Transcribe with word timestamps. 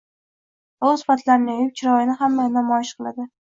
Tovus 0.85 1.03
patlarini 1.11 1.57
yoyib, 1.59 1.69
chiroyini 1.83 2.17
hammaga 2.23 2.53
namoyish 2.57 2.97
qiladi. 3.03 3.29